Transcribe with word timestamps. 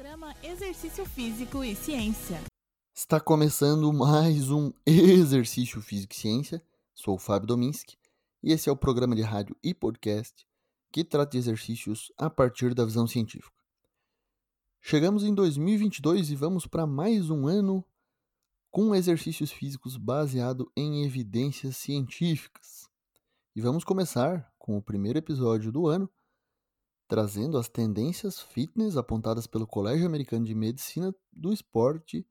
Programa 0.00 0.34
Exercício 0.42 1.04
Físico 1.04 1.62
e 1.62 1.76
Ciência. 1.76 2.40
Está 2.94 3.20
começando 3.20 3.92
mais 3.92 4.50
um 4.50 4.72
Exercício 4.86 5.78
Físico 5.82 6.14
e 6.14 6.16
Ciência. 6.16 6.62
Sou 6.94 7.16
o 7.16 7.18
Fábio 7.18 7.46
Dominski 7.46 7.98
e 8.42 8.50
esse 8.50 8.70
é 8.70 8.72
o 8.72 8.76
programa 8.76 9.14
de 9.14 9.20
rádio 9.20 9.54
e 9.62 9.74
podcast 9.74 10.46
que 10.90 11.04
trata 11.04 11.32
de 11.32 11.36
exercícios 11.36 12.10
a 12.16 12.30
partir 12.30 12.72
da 12.72 12.86
visão 12.86 13.06
científica. 13.06 13.54
Chegamos 14.80 15.22
em 15.22 15.34
2022 15.34 16.30
e 16.30 16.34
vamos 16.34 16.66
para 16.66 16.86
mais 16.86 17.28
um 17.28 17.46
ano 17.46 17.84
com 18.70 18.94
exercícios 18.94 19.52
físicos 19.52 19.98
baseado 19.98 20.72
em 20.74 21.04
evidências 21.04 21.76
científicas. 21.76 22.88
E 23.54 23.60
vamos 23.60 23.84
começar 23.84 24.50
com 24.58 24.78
o 24.78 24.82
primeiro 24.82 25.18
episódio 25.18 25.70
do 25.70 25.86
ano 25.86 26.10
trazendo 27.10 27.58
as 27.58 27.68
tendências 27.68 28.38
fitness 28.38 28.96
apontadas 28.96 29.44
pelo 29.44 29.66
Colégio 29.66 30.06
Americano 30.06 30.46
de 30.46 30.54
Medicina 30.54 31.12
do 31.32 31.52
Esporte, 31.52 32.24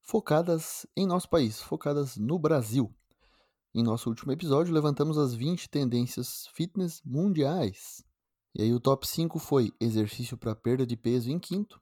focadas 0.00 0.86
em 0.96 1.06
nosso 1.06 1.28
país, 1.28 1.60
focadas 1.60 2.16
no 2.16 2.38
Brasil. 2.38 2.90
Em 3.74 3.82
nosso 3.82 4.08
último 4.08 4.32
episódio, 4.32 4.72
levantamos 4.72 5.18
as 5.18 5.34
20 5.34 5.68
tendências 5.68 6.46
fitness 6.54 7.02
mundiais. 7.04 8.02
E 8.54 8.62
aí 8.62 8.72
o 8.72 8.80
top 8.80 9.06
5 9.06 9.38
foi 9.38 9.70
exercício 9.78 10.38
para 10.38 10.56
perda 10.56 10.86
de 10.86 10.96
peso 10.96 11.30
em 11.30 11.38
quinto, 11.38 11.78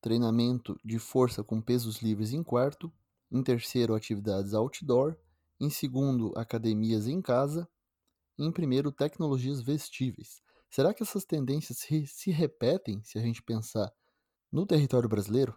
treinamento 0.00 0.80
de 0.82 0.98
força 0.98 1.44
com 1.44 1.60
pesos 1.60 2.00
livres 2.00 2.32
em 2.32 2.42
quarto, 2.42 2.90
em 3.30 3.42
terceiro 3.42 3.94
atividades 3.94 4.54
outdoor, 4.54 5.18
em 5.60 5.68
segundo 5.68 6.32
academias 6.34 7.06
em 7.06 7.20
casa, 7.20 7.68
em 8.38 8.50
primeiro 8.50 8.90
tecnologias 8.90 9.60
vestíveis. 9.60 10.41
Será 10.72 10.94
que 10.94 11.02
essas 11.02 11.26
tendências 11.26 11.80
se, 11.80 12.06
se 12.06 12.30
repetem 12.30 13.02
se 13.04 13.18
a 13.18 13.20
gente 13.20 13.42
pensar 13.42 13.92
no 14.50 14.64
território 14.64 15.06
brasileiro? 15.06 15.54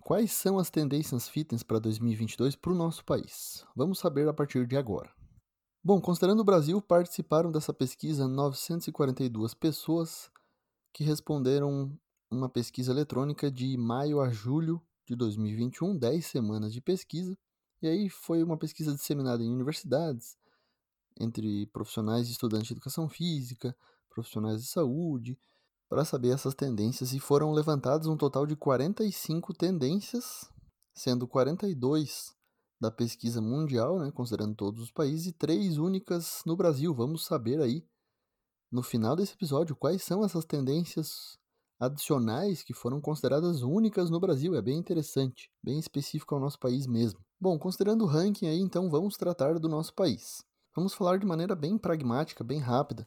Quais 0.00 0.32
são 0.32 0.58
as 0.58 0.70
tendências 0.70 1.28
fitness 1.28 1.62
para 1.62 1.78
2022 1.78 2.56
para 2.56 2.72
o 2.72 2.74
nosso 2.74 3.04
país? 3.04 3.62
Vamos 3.76 3.98
saber 3.98 4.26
a 4.26 4.32
partir 4.32 4.66
de 4.66 4.74
agora. 4.74 5.12
Bom, 5.84 6.00
considerando 6.00 6.40
o 6.40 6.44
Brasil, 6.44 6.80
participaram 6.80 7.52
dessa 7.52 7.74
pesquisa 7.74 8.26
942 8.26 9.52
pessoas 9.52 10.30
que 10.94 11.04
responderam 11.04 11.94
uma 12.30 12.48
pesquisa 12.48 12.90
eletrônica 12.90 13.50
de 13.50 13.76
maio 13.76 14.18
a 14.18 14.30
julho 14.30 14.80
de 15.06 15.14
2021, 15.14 15.94
10 15.98 16.24
semanas 16.24 16.72
de 16.72 16.80
pesquisa. 16.80 17.36
E 17.82 17.86
aí 17.86 18.08
foi 18.08 18.42
uma 18.42 18.56
pesquisa 18.56 18.94
disseminada 18.94 19.42
em 19.42 19.52
universidades, 19.52 20.38
entre 21.20 21.66
profissionais 21.66 22.28
e 22.28 22.32
estudantes 22.32 22.68
de 22.68 22.72
educação 22.72 23.10
física, 23.10 23.76
profissionais 24.14 24.62
de 24.62 24.68
saúde, 24.68 25.38
para 25.88 26.04
saber 26.04 26.30
essas 26.30 26.54
tendências 26.54 27.12
e 27.12 27.20
foram 27.20 27.52
levantadas 27.52 28.06
um 28.06 28.16
total 28.16 28.46
de 28.46 28.56
45 28.56 29.52
tendências, 29.52 30.50
sendo 30.94 31.26
42 31.26 32.34
da 32.80 32.90
pesquisa 32.90 33.40
mundial, 33.40 33.98
né, 33.98 34.10
considerando 34.10 34.54
todos 34.54 34.80
os 34.80 34.90
países, 34.90 35.26
e 35.26 35.32
três 35.32 35.78
únicas 35.78 36.42
no 36.44 36.56
Brasil. 36.56 36.94
Vamos 36.94 37.24
saber 37.24 37.60
aí, 37.60 37.86
no 38.70 38.82
final 38.82 39.14
desse 39.14 39.34
episódio, 39.34 39.76
quais 39.76 40.02
são 40.02 40.24
essas 40.24 40.44
tendências 40.44 41.38
adicionais 41.78 42.62
que 42.62 42.74
foram 42.74 43.00
consideradas 43.00 43.62
únicas 43.62 44.10
no 44.10 44.20
Brasil. 44.20 44.54
É 44.54 44.62
bem 44.62 44.78
interessante, 44.78 45.50
bem 45.62 45.78
específico 45.78 46.34
ao 46.34 46.40
nosso 46.40 46.58
país 46.58 46.86
mesmo. 46.86 47.20
Bom, 47.40 47.58
considerando 47.58 48.04
o 48.04 48.08
ranking 48.08 48.46
aí, 48.46 48.58
então 48.58 48.90
vamos 48.90 49.16
tratar 49.16 49.58
do 49.58 49.68
nosso 49.68 49.94
país. 49.94 50.44
Vamos 50.74 50.94
falar 50.94 51.18
de 51.18 51.26
maneira 51.26 51.54
bem 51.54 51.78
pragmática, 51.78 52.42
bem 52.42 52.58
rápida, 52.58 53.06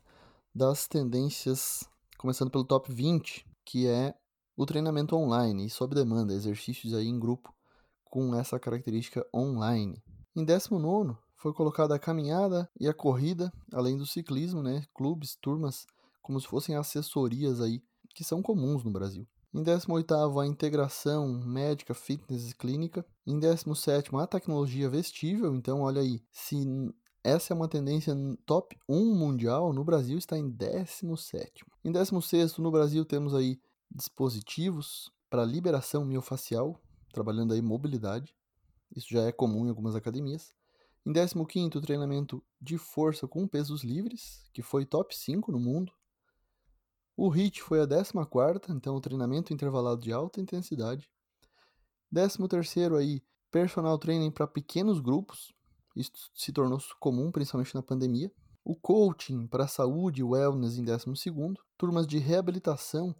das 0.57 0.87
tendências, 0.87 1.87
começando 2.17 2.49
pelo 2.49 2.63
top 2.63 2.91
20, 2.91 3.45
que 3.63 3.85
é 3.85 4.15
o 4.55 4.65
treinamento 4.65 5.15
online 5.15 5.67
e 5.67 5.69
sob 5.69 5.93
demanda, 5.93 6.33
exercícios 6.33 6.95
aí 6.95 7.05
em 7.05 7.19
grupo 7.19 7.53
com 8.03 8.33
essa 8.33 8.59
característica 8.59 9.23
online. 9.31 10.01
Em 10.35 10.43
19 10.43 11.15
foi 11.35 11.53
colocada 11.53 11.93
a 11.93 11.99
caminhada 11.99 12.67
e 12.79 12.87
a 12.87 12.93
corrida, 12.93 13.53
além 13.71 13.95
do 13.95 14.07
ciclismo, 14.07 14.63
né, 14.63 14.83
clubes, 14.95 15.35
turmas, 15.35 15.85
como 16.23 16.41
se 16.41 16.47
fossem 16.47 16.75
assessorias 16.75 17.61
aí 17.61 17.79
que 18.15 18.23
são 18.23 18.41
comuns 18.41 18.83
no 18.83 18.89
Brasil. 18.89 19.27
Em 19.53 19.61
18 19.61 20.39
a 20.39 20.47
integração 20.47 21.39
médica, 21.45 21.93
fitness 21.93 22.49
e 22.49 22.55
clínica. 22.55 23.05
Em 23.27 23.39
17 23.39 24.09
a 24.15 24.27
tecnologia 24.27 24.89
vestível. 24.89 25.55
Então, 25.55 25.81
olha 25.81 26.01
aí, 26.01 26.21
se 26.31 26.57
essa 27.27 27.53
é 27.53 27.55
uma 27.55 27.67
tendência 27.67 28.15
top 28.45 28.79
1 28.87 29.13
mundial, 29.13 29.73
no 29.73 29.83
Brasil 29.83 30.17
está 30.17 30.37
em 30.37 30.49
17. 30.49 31.65
Em 31.83 31.91
16 31.91 32.57
no 32.57 32.71
Brasil 32.71 33.03
temos 33.03 33.35
aí 33.35 33.59
dispositivos 33.91 35.11
para 35.29 35.43
liberação 35.43 36.05
miofacial, 36.05 36.81
trabalhando 37.11 37.53
aí 37.53 37.61
mobilidade. 37.61 38.33
Isso 38.95 39.09
já 39.09 39.23
é 39.23 39.33
comum 39.33 39.65
em 39.65 39.69
algumas 39.69 39.93
academias. 39.93 40.55
Em 41.05 41.11
15 41.11 41.81
treinamento 41.81 42.41
de 42.61 42.77
força 42.77 43.27
com 43.27 43.45
pesos 43.45 43.83
livres, 43.83 44.49
que 44.53 44.61
foi 44.61 44.85
top 44.85 45.13
5 45.13 45.51
no 45.51 45.59
mundo. 45.59 45.91
O 47.17 47.27
HIIT 47.27 47.61
foi 47.61 47.81
a 47.81 47.85
14 47.85 48.13
então 48.69 48.95
o 48.95 49.01
treinamento 49.01 49.53
intervalado 49.53 49.99
de 49.99 50.13
alta 50.13 50.39
intensidade. 50.39 51.11
13 52.09 52.37
aí, 52.97 53.21
personal 53.51 53.97
training 53.97 54.31
para 54.31 54.47
pequenos 54.47 55.01
grupos, 55.01 55.56
isso 55.97 56.11
se 56.33 56.51
tornou 56.51 56.79
comum, 56.99 57.31
principalmente 57.31 57.73
na 57.73 57.81
pandemia. 57.81 58.31
O 58.63 58.75
coaching 58.75 59.47
para 59.47 59.67
saúde 59.67 60.21
e 60.21 60.23
wellness 60.23 60.77
em 60.77 60.83
12. 60.83 61.05
Turmas 61.77 62.05
de 62.05 62.17
reabilitação, 62.17 63.15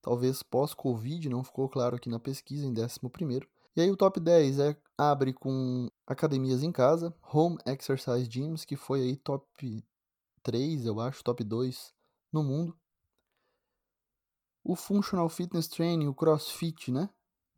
talvez 0.00 0.42
pós-Covid, 0.42 1.28
não 1.28 1.44
ficou 1.44 1.68
claro 1.68 1.96
aqui 1.96 2.08
na 2.08 2.18
pesquisa, 2.18 2.66
em 2.66 2.70
11. 2.70 3.46
E 3.76 3.80
aí 3.82 3.90
o 3.90 3.96
top 3.96 4.18
10 4.18 4.58
é, 4.58 4.76
abre 4.96 5.34
com 5.34 5.90
academias 6.06 6.62
em 6.62 6.72
casa, 6.72 7.14
home 7.22 7.58
exercise 7.66 8.24
gyms, 8.24 8.64
que 8.64 8.74
foi 8.74 9.02
aí 9.02 9.16
top 9.16 9.84
3, 10.42 10.86
eu 10.86 10.98
acho, 11.00 11.22
top 11.22 11.44
2 11.44 11.92
no 12.32 12.42
mundo. 12.42 12.74
O 14.64 14.74
functional 14.74 15.28
fitness 15.28 15.68
training, 15.68 16.06
o 16.06 16.14
CrossFit, 16.14 16.90
né? 16.90 17.10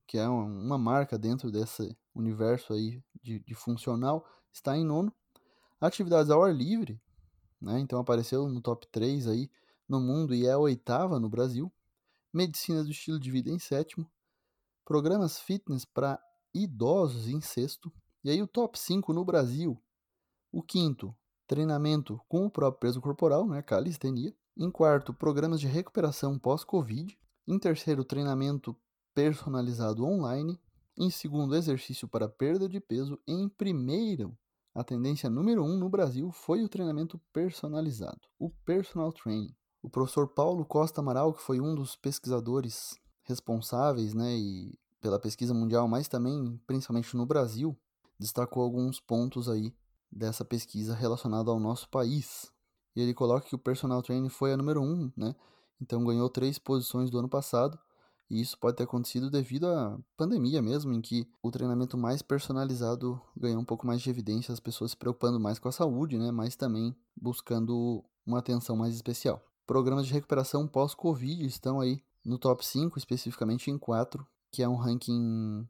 Que 0.06 0.18
é 0.18 0.28
uma 0.28 0.76
marca 0.76 1.16
dentro 1.16 1.52
desse 1.52 1.96
universo 2.20 2.72
aí 2.72 3.02
de, 3.22 3.38
de 3.40 3.54
funcional, 3.54 4.26
está 4.52 4.76
em 4.76 4.84
nono. 4.84 5.12
Atividades 5.80 6.30
ao 6.30 6.42
ar 6.42 6.54
livre, 6.54 7.00
né? 7.60 7.78
Então 7.80 7.98
apareceu 7.98 8.48
no 8.48 8.60
top 8.60 8.86
3 8.88 9.28
aí 9.28 9.50
no 9.88 10.00
mundo 10.00 10.34
e 10.34 10.46
é 10.46 10.52
a 10.52 10.58
oitava 10.58 11.18
no 11.18 11.28
Brasil. 11.28 11.72
Medicina 12.32 12.84
do 12.84 12.90
estilo 12.90 13.18
de 13.18 13.30
vida 13.30 13.50
em 13.50 13.58
sétimo. 13.58 14.10
Programas 14.84 15.38
fitness 15.38 15.84
para 15.84 16.20
idosos 16.54 17.28
em 17.28 17.40
sexto. 17.40 17.92
E 18.22 18.30
aí 18.30 18.42
o 18.42 18.46
top 18.46 18.78
5 18.78 19.12
no 19.12 19.24
Brasil. 19.24 19.80
O 20.52 20.62
quinto, 20.62 21.14
treinamento 21.46 22.20
com 22.28 22.46
o 22.46 22.50
próprio 22.50 22.80
peso 22.80 23.00
corporal, 23.00 23.46
né? 23.46 23.62
Calistenia. 23.62 24.34
Em 24.56 24.70
quarto, 24.70 25.14
programas 25.14 25.60
de 25.60 25.66
recuperação 25.66 26.38
pós-Covid. 26.38 27.18
Em 27.46 27.58
terceiro, 27.58 28.04
treinamento 28.04 28.76
personalizado 29.14 30.04
online. 30.04 30.60
Em 31.00 31.10
segundo, 31.10 31.54
exercício 31.54 32.08
para 32.08 32.28
perda 32.28 32.68
de 32.68 32.80
peso. 32.80 33.20
Em 33.24 33.48
primeiro, 33.48 34.36
a 34.74 34.82
tendência 34.82 35.30
número 35.30 35.62
um 35.62 35.78
no 35.78 35.88
Brasil 35.88 36.32
foi 36.32 36.64
o 36.64 36.68
treinamento 36.68 37.20
personalizado, 37.32 38.22
o 38.36 38.50
personal 38.50 39.12
training. 39.12 39.54
O 39.80 39.88
professor 39.88 40.26
Paulo 40.26 40.64
Costa 40.64 41.00
Amaral, 41.00 41.32
que 41.32 41.40
foi 41.40 41.60
um 41.60 41.72
dos 41.72 41.94
pesquisadores 41.94 42.96
responsáveis, 43.22 44.12
né, 44.12 44.36
e 44.36 44.76
pela 45.00 45.20
pesquisa 45.20 45.54
mundial, 45.54 45.86
mas 45.86 46.08
também 46.08 46.60
principalmente 46.66 47.16
no 47.16 47.24
Brasil, 47.24 47.78
destacou 48.18 48.64
alguns 48.64 48.98
pontos 48.98 49.48
aí 49.48 49.72
dessa 50.10 50.44
pesquisa 50.44 50.96
relacionada 50.96 51.48
ao 51.48 51.60
nosso 51.60 51.88
país. 51.90 52.52
E 52.96 53.00
ele 53.00 53.14
coloca 53.14 53.46
que 53.46 53.54
o 53.54 53.58
personal 53.58 54.02
training 54.02 54.30
foi 54.30 54.52
a 54.52 54.56
número 54.56 54.82
um, 54.82 55.12
né? 55.16 55.32
Então 55.80 56.04
ganhou 56.04 56.28
três 56.28 56.58
posições 56.58 57.08
do 57.08 57.20
ano 57.20 57.28
passado 57.28 57.78
e 58.30 58.40
isso 58.40 58.58
pode 58.58 58.76
ter 58.76 58.84
acontecido 58.84 59.30
devido 59.30 59.66
à 59.66 59.98
pandemia 60.16 60.60
mesmo, 60.60 60.92
em 60.92 61.00
que 61.00 61.26
o 61.42 61.50
treinamento 61.50 61.96
mais 61.96 62.20
personalizado 62.20 63.20
ganhou 63.36 63.60
um 63.60 63.64
pouco 63.64 63.86
mais 63.86 64.02
de 64.02 64.10
evidência, 64.10 64.52
as 64.52 64.60
pessoas 64.60 64.90
se 64.90 64.96
preocupando 64.96 65.40
mais 65.40 65.58
com 65.58 65.68
a 65.68 65.72
saúde, 65.72 66.18
né, 66.18 66.30
mas 66.30 66.54
também 66.54 66.94
buscando 67.16 68.04
uma 68.26 68.38
atenção 68.38 68.76
mais 68.76 68.94
especial. 68.94 69.42
Programas 69.66 70.06
de 70.06 70.12
recuperação 70.12 70.66
pós-Covid 70.66 71.44
estão 71.46 71.80
aí 71.80 72.02
no 72.24 72.38
top 72.38 72.64
5, 72.64 72.98
especificamente 72.98 73.70
em 73.70 73.78
4, 73.78 74.26
que 74.52 74.62
é 74.62 74.68
um 74.68 74.76
ranking 74.76 75.66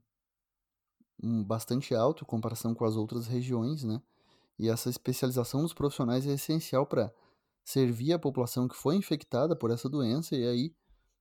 bastante 1.44 1.94
alto 1.94 2.24
em 2.24 2.26
comparação 2.26 2.74
com 2.74 2.84
as 2.84 2.96
outras 2.96 3.26
regiões, 3.26 3.84
né? 3.84 4.00
E 4.58 4.68
essa 4.68 4.90
especialização 4.90 5.62
dos 5.62 5.72
profissionais 5.72 6.26
é 6.26 6.32
essencial 6.32 6.86
para 6.86 7.12
servir 7.64 8.12
a 8.12 8.18
população 8.18 8.66
que 8.66 8.76
foi 8.76 8.96
infectada 8.96 9.54
por 9.54 9.70
essa 9.70 9.88
doença 9.88 10.34
e 10.34 10.46
aí 10.46 10.74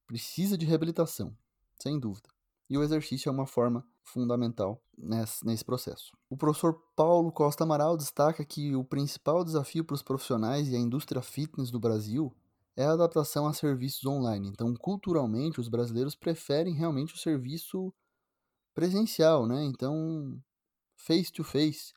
precisa 0.07 0.57
de 0.57 0.65
reabilitação, 0.65 1.37
sem 1.79 1.99
dúvida. 1.99 2.29
E 2.69 2.77
o 2.77 2.83
exercício 2.83 3.29
é 3.29 3.31
uma 3.31 3.45
forma 3.45 3.85
fundamental 4.03 4.81
nesse, 4.97 5.45
nesse 5.45 5.63
processo. 5.63 6.17
O 6.29 6.37
professor 6.37 6.73
Paulo 6.95 7.31
Costa 7.31 7.63
Amaral 7.63 7.95
destaca 7.95 8.43
que 8.43 8.75
o 8.75 8.83
principal 8.83 9.43
desafio 9.43 9.85
para 9.85 9.93
os 9.93 10.01
profissionais 10.01 10.69
e 10.69 10.75
a 10.75 10.79
indústria 10.79 11.21
fitness 11.21 11.69
do 11.69 11.79
Brasil 11.79 12.35
é 12.75 12.85
a 12.85 12.91
adaptação 12.91 13.47
a 13.47 13.53
serviços 13.53 14.05
online. 14.05 14.47
Então, 14.47 14.73
culturalmente, 14.75 15.59
os 15.59 15.67
brasileiros 15.67 16.15
preferem 16.15 16.73
realmente 16.73 17.13
o 17.13 17.17
serviço 17.17 17.93
presencial, 18.73 19.47
né? 19.47 19.63
Então, 19.63 20.39
face 20.95 21.31
to 21.31 21.43
face. 21.43 21.93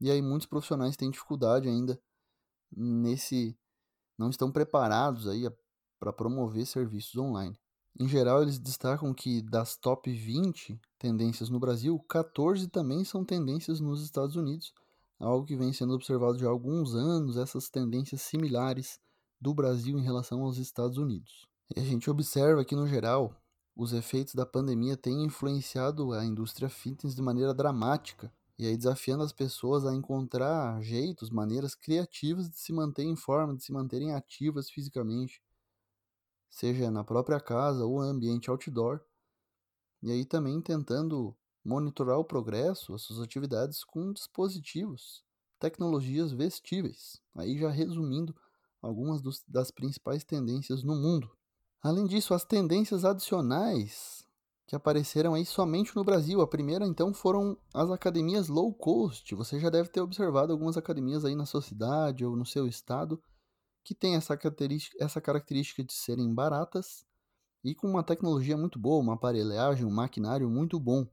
E 0.00 0.10
aí 0.10 0.22
muitos 0.22 0.46
profissionais 0.46 0.96
têm 0.96 1.10
dificuldade 1.10 1.68
ainda 1.68 2.00
nesse 2.74 3.56
não 4.18 4.30
estão 4.30 4.50
preparados 4.50 5.28
aí 5.28 5.46
para 5.98 6.12
promover 6.12 6.66
serviços 6.66 7.16
online. 7.16 7.58
Em 7.98 8.06
geral, 8.06 8.42
eles 8.42 8.58
destacam 8.58 9.14
que 9.14 9.40
das 9.40 9.76
top 9.76 10.12
20 10.12 10.78
tendências 10.98 11.48
no 11.48 11.58
Brasil, 11.58 11.98
14 12.08 12.68
também 12.68 13.04
são 13.04 13.24
tendências 13.24 13.80
nos 13.80 14.02
Estados 14.02 14.36
Unidos, 14.36 14.74
algo 15.18 15.46
que 15.46 15.56
vem 15.56 15.72
sendo 15.72 15.94
observado 15.94 16.38
já 16.38 16.46
há 16.46 16.50
alguns 16.50 16.94
anos, 16.94 17.38
essas 17.38 17.70
tendências 17.70 18.20
similares 18.20 19.00
do 19.40 19.54
Brasil 19.54 19.98
em 19.98 20.02
relação 20.02 20.42
aos 20.42 20.58
Estados 20.58 20.98
Unidos. 20.98 21.46
E 21.74 21.80
a 21.80 21.84
gente 21.84 22.10
observa 22.10 22.64
que, 22.64 22.76
no 22.76 22.86
geral, 22.86 23.34
os 23.74 23.92
efeitos 23.92 24.34
da 24.34 24.44
pandemia 24.44 24.96
têm 24.96 25.24
influenciado 25.24 26.12
a 26.12 26.24
indústria 26.24 26.68
fitness 26.68 27.14
de 27.14 27.22
maneira 27.22 27.54
dramática, 27.54 28.32
e 28.58 28.66
aí 28.66 28.76
desafiando 28.76 29.22
as 29.22 29.32
pessoas 29.32 29.84
a 29.84 29.94
encontrar 29.94 30.80
jeitos, 30.82 31.30
maneiras 31.30 31.74
criativas 31.74 32.48
de 32.48 32.58
se 32.58 32.72
manter 32.72 33.04
em 33.04 33.16
forma, 33.16 33.54
de 33.54 33.62
se 33.62 33.72
manterem 33.72 34.14
ativas 34.14 34.70
fisicamente, 34.70 35.42
seja 36.50 36.90
na 36.90 37.04
própria 37.04 37.40
casa 37.40 37.84
ou 37.84 38.00
ambiente 38.00 38.50
outdoor, 38.50 39.00
e 40.02 40.10
aí 40.10 40.24
também 40.24 40.60
tentando 40.60 41.36
monitorar 41.64 42.18
o 42.18 42.24
progresso, 42.24 42.94
as 42.94 43.02
suas 43.02 43.20
atividades 43.20 43.82
com 43.82 44.12
dispositivos, 44.12 45.24
tecnologias 45.58 46.32
vestíveis. 46.32 47.20
Aí 47.34 47.58
já 47.58 47.70
resumindo 47.70 48.34
algumas 48.80 49.20
dos, 49.20 49.42
das 49.48 49.70
principais 49.70 50.22
tendências 50.22 50.82
no 50.82 50.94
mundo. 50.94 51.30
Além 51.82 52.06
disso, 52.06 52.34
as 52.34 52.44
tendências 52.44 53.04
adicionais 53.04 54.26
que 54.66 54.74
apareceram 54.74 55.34
aí 55.34 55.46
somente 55.46 55.94
no 55.94 56.04
Brasil. 56.04 56.40
A 56.40 56.46
primeira, 56.46 56.86
então, 56.86 57.14
foram 57.14 57.56
as 57.72 57.90
academias 57.90 58.48
low 58.48 58.74
cost. 58.74 59.32
Você 59.34 59.60
já 59.60 59.70
deve 59.70 59.88
ter 59.88 60.00
observado 60.00 60.52
algumas 60.52 60.76
academias 60.76 61.24
aí 61.24 61.36
na 61.36 61.46
sua 61.46 61.62
cidade 61.62 62.24
ou 62.24 62.36
no 62.36 62.44
seu 62.44 62.66
estado 62.66 63.22
que 63.86 63.94
têm 63.94 64.16
essa 64.16 64.36
característica, 64.36 64.96
essa 65.00 65.20
característica 65.20 65.84
de 65.84 65.92
serem 65.92 66.34
baratas 66.34 67.06
e 67.62 67.72
com 67.72 67.88
uma 67.88 68.02
tecnologia 68.02 68.56
muito 68.56 68.80
boa, 68.80 69.00
uma 69.00 69.14
aparelhagem, 69.14 69.86
um 69.86 69.90
maquinário 69.90 70.50
muito 70.50 70.80
bom. 70.80 71.06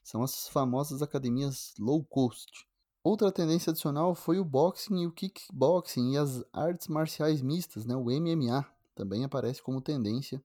São 0.00 0.22
as 0.22 0.46
famosas 0.46 1.02
academias 1.02 1.74
low 1.76 2.04
cost. 2.04 2.68
Outra 3.02 3.32
tendência 3.32 3.70
adicional 3.70 4.14
foi 4.14 4.38
o 4.38 4.44
boxing 4.44 5.02
e 5.02 5.06
o 5.08 5.12
kickboxing 5.12 6.12
e 6.12 6.18
as 6.18 6.44
artes 6.52 6.86
marciais 6.86 7.42
mistas, 7.42 7.84
né? 7.84 7.96
o 7.96 8.04
MMA 8.04 8.64
também 8.94 9.24
aparece 9.24 9.60
como 9.60 9.80
tendência 9.80 10.40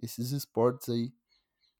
esses 0.00 0.30
esportes 0.30 0.88
aí 0.88 1.12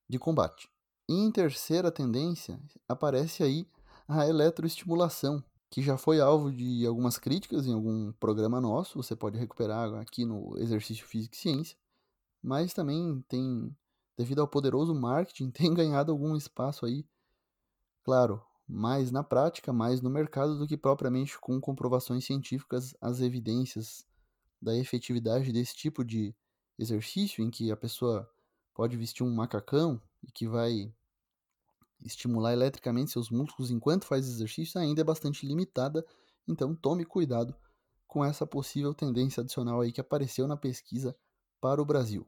de 0.09 0.19
combate. 0.19 0.69
E 1.09 1.15
em 1.15 1.31
terceira 1.31 1.93
tendência 1.93 2.61
aparece 2.89 3.45
aí 3.45 3.69
a 4.09 4.27
eletroestimulação, 4.27 5.45
que 5.71 5.83
já 5.83 5.99
foi 5.99 6.21
alvo 6.21 6.51
de 6.51 6.87
algumas 6.87 7.19
críticas 7.19 7.67
em 7.67 7.73
algum 7.73 8.13
programa 8.13 8.61
nosso, 8.61 9.03
você 9.03 9.15
pode 9.15 9.39
recuperar 9.39 9.93
aqui 9.95 10.25
no 10.25 10.57
Exercício 10.59 11.07
Físico 11.07 11.35
e 11.35 11.39
Ciência, 11.39 11.77
mas 12.43 12.73
também 12.73 13.23
tem, 13.29 13.77
devido 14.17 14.41
ao 14.41 14.49
poderoso 14.49 14.95
marketing, 14.95 15.51
tem 15.53 15.75
ganhado 15.75 16.13
algum 16.13 16.37
espaço 16.37 16.87
aí, 16.87 17.05
claro, 18.03 18.43
mais 18.67 19.11
na 19.11 19.23
prática, 19.23 19.73
mais 19.73 20.01
no 20.01 20.11
mercado 20.11 20.59
do 20.59 20.67
que 20.67 20.77
propriamente 20.77 21.39
com 21.39 21.61
comprovações 21.61 22.25
científicas, 22.25 22.95
as 23.01 23.21
evidências 23.21 24.07
da 24.61 24.77
efetividade 24.77 25.53
desse 25.53 25.75
tipo 25.75 26.05
de 26.05 26.35
exercício 26.79 27.43
em 27.43 27.51
que 27.51 27.71
a 27.71 27.77
pessoa 27.77 28.29
pode 28.75 28.97
vestir 28.97 29.25
um 29.25 29.35
macacão 29.35 30.01
e 30.23 30.31
que 30.31 30.47
vai 30.47 30.93
estimular 32.01 32.53
eletricamente 32.53 33.11
seus 33.11 33.31
músculos 33.31 33.71
enquanto 33.71 34.07
faz 34.07 34.27
exercício 34.27 34.81
ainda 34.81 35.01
é 35.01 35.05
bastante 35.05 35.47
limitada, 35.47 36.05
então 36.47 36.75
tome 36.75 37.05
cuidado 37.05 37.55
com 38.07 38.25
essa 38.25 38.47
possível 38.47 38.95
tendência 38.95 39.43
adicional 39.43 39.81
aí 39.81 39.93
que 39.93 40.01
apareceu 40.01 40.47
na 40.47 40.57
pesquisa 40.57 41.17
para 41.61 41.83
o 41.83 41.85
Brasil. 41.85 42.27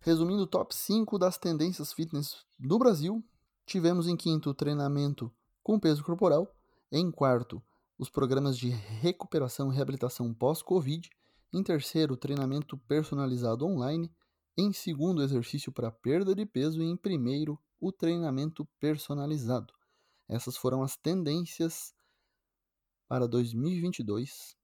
Resumindo 0.00 0.42
o 0.42 0.46
top 0.46 0.74
5 0.74 1.18
das 1.18 1.38
tendências 1.38 1.92
fitness 1.92 2.44
do 2.58 2.78
Brasil, 2.78 3.24
tivemos 3.64 4.08
em 4.08 4.16
quinto 4.16 4.52
treinamento 4.52 5.32
com 5.62 5.78
peso 5.78 6.02
corporal, 6.02 6.52
em 6.90 7.10
quarto 7.10 7.62
os 7.98 8.10
programas 8.10 8.58
de 8.58 8.68
recuperação 8.68 9.72
e 9.72 9.76
reabilitação 9.76 10.34
pós-Covid, 10.34 11.08
em 11.52 11.62
terceiro 11.62 12.16
treinamento 12.16 12.76
personalizado 12.76 13.64
online, 13.64 14.10
em 14.56 14.72
segundo, 14.72 15.22
exercício 15.22 15.70
para 15.70 15.90
perda 15.90 16.34
de 16.34 16.44
peso. 16.44 16.82
E 16.82 16.84
em 16.84 16.96
primeiro, 16.96 17.58
o 17.82 17.90
treinamento 17.90 18.64
personalizado. 18.78 19.74
Essas 20.28 20.56
foram 20.56 20.84
as 20.84 20.96
tendências 20.96 21.92
para 23.08 23.26
2022, 23.26 24.56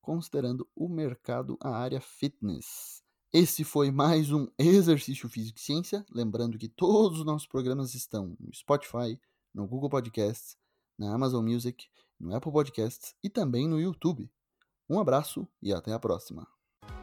considerando 0.00 0.70
o 0.76 0.88
mercado, 0.88 1.58
a 1.60 1.76
área 1.76 2.00
fitness. 2.00 3.02
Esse 3.32 3.64
foi 3.64 3.90
mais 3.90 4.30
um 4.30 4.46
Exercício 4.56 5.28
Físico 5.28 5.58
e 5.58 5.62
Ciência. 5.62 6.06
Lembrando 6.08 6.56
que 6.56 6.68
todos 6.68 7.18
os 7.18 7.26
nossos 7.26 7.48
programas 7.48 7.94
estão 7.94 8.36
no 8.38 8.54
Spotify, 8.54 9.20
no 9.52 9.66
Google 9.66 9.90
Podcasts, 9.90 10.56
na 10.96 11.12
Amazon 11.12 11.44
Music, 11.44 11.88
no 12.18 12.32
Apple 12.32 12.52
Podcasts 12.52 13.16
e 13.24 13.28
também 13.28 13.68
no 13.68 13.80
YouTube. 13.80 14.30
Um 14.88 15.00
abraço 15.00 15.48
e 15.60 15.72
até 15.72 15.92
a 15.92 15.98
próxima! 15.98 16.46